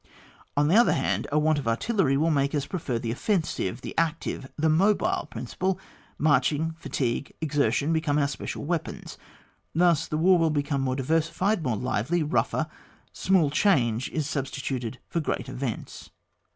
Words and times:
On 0.57 0.67
the 0.67 0.75
other 0.75 0.93
hand, 0.93 1.27
a 1.31 1.37
want 1.37 1.59
of 1.59 1.67
artillery 1.67 2.17
will 2.17 2.31
make 2.31 2.55
us 2.55 2.65
prefer 2.65 2.97
the 2.97 3.11
offensive, 3.11 3.81
the 3.81 3.95
active, 3.99 4.51
the 4.57 4.67
mobile 4.67 5.27
principle; 5.29 5.79
marching, 6.17 6.71
fatigue, 6.79 7.31
exertion, 7.39 7.93
become 7.93 8.17
our 8.17 8.27
special 8.27 8.65
weapons, 8.65 9.19
thus 9.75 10.07
the 10.07 10.17
war 10.17 10.39
will 10.39 10.49
become 10.49 10.81
more 10.81 10.95
diversified, 10.95 11.61
more 11.61 11.77
lively, 11.77 12.23
rougher; 12.23 12.65
small 13.13 13.51
change 13.51 14.09
is 14.09 14.27
substituted 14.27 14.97
for 15.07 15.19
great 15.19 15.47
events. 15.47 16.09